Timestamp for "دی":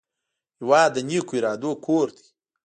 2.15-2.27